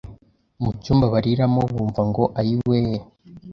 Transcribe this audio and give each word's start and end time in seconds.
mucyumba 0.63 1.05
bariramo 1.13 1.61
bumva 1.73 2.01
ngo 2.09 2.23
ayiwe 2.39 2.79